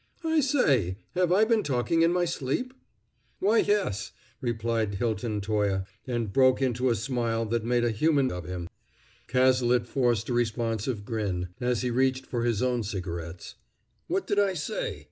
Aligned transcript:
"I 0.23 0.39
say! 0.39 0.97
Have 1.13 1.31
I 1.31 1.45
been 1.45 1.61
talking 1.61 2.01
in 2.01 2.11
my 2.11 2.25
sleep?" 2.25 2.73
"Why, 3.37 3.59
yes!" 3.59 4.13
replied 4.41 4.95
Hilton 4.95 5.41
Toye, 5.41 5.83
and 6.07 6.33
broke 6.33 6.59
into 6.59 6.89
a 6.89 6.95
smile 6.95 7.45
that 7.45 7.63
made 7.63 7.83
a 7.83 7.91
human 7.91 8.29
being 8.29 8.37
of 8.39 8.45
him. 8.47 8.67
Cazalet 9.27 9.85
forced 9.85 10.27
a 10.29 10.33
responsive 10.33 11.05
grin, 11.05 11.49
as 11.59 11.83
he 11.83 11.91
reached 11.91 12.25
for 12.25 12.45
his 12.45 12.63
own 12.63 12.81
cigarettes. 12.81 13.53
"What 14.07 14.25
did 14.25 14.39
I 14.39 14.55
say?" 14.55 14.99